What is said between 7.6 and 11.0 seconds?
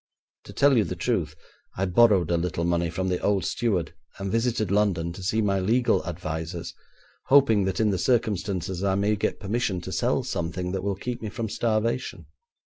that in the circumstances I may get permission to sell something that will